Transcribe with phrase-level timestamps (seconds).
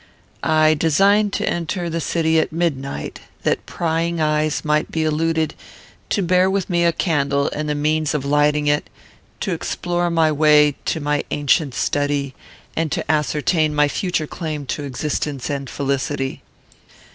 [0.41, 5.53] I designed to enter the city at midnight, that prying eyes might be eluded;
[6.09, 8.89] to bear with me a candle and the means of lighting it,
[9.41, 12.33] to explore my way to my ancient study,
[12.75, 16.41] and to ascertain my future claim to existence and felicity.